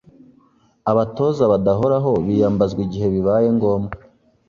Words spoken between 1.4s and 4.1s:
badahoraho biyambazwa igihe bibaye ngombwa.